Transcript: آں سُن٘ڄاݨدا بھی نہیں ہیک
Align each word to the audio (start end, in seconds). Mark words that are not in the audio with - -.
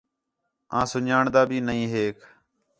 آں 0.77 0.85
سُن٘ڄاݨدا 0.91 1.41
بھی 1.49 1.57
نہیں 1.67 1.85
ہیک 1.93 2.17